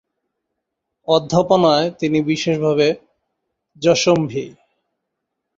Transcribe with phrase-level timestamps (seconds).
[1.07, 2.87] অধ্যাপনায় তিনি বিশেষভাবে
[3.81, 4.45] যশম্বী।